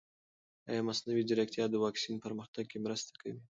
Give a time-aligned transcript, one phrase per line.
[0.69, 3.41] ایا مصنوعي ځیرکتیا د واکسین پرمختګ کې مرسته کوي؟